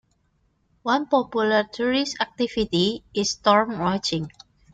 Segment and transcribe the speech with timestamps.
[0.81, 4.31] One popular tourist activity is storm watching.